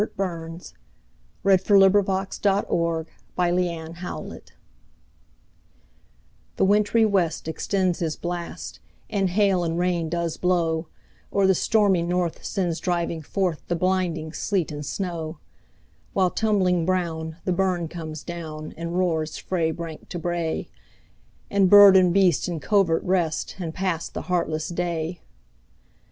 [0.01, 0.49] The Harvard
[1.43, 1.63] Classics.
[1.67, 1.93] 1909–14.
[3.37, 4.15] 1781 15.
[4.17, 4.49] Winter: A Dirge
[6.55, 8.79] THE WINTRY west extends his blast,
[9.11, 10.85] And hail and rain does blaw;
[11.29, 17.87] Or the stormy north sends driving forthThe blinding sleet and snaw:While, tumbling brown, the burn
[17.87, 20.67] comes down, And roars frae bank to brae;
[21.51, 25.21] And bird and beast in covert rest, And pass the heartless day.